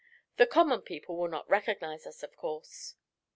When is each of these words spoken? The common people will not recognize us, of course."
The 0.37 0.47
common 0.47 0.81
people 0.81 1.15
will 1.15 1.27
not 1.27 1.47
recognize 1.47 2.07
us, 2.07 2.23
of 2.23 2.35
course." 2.35 2.95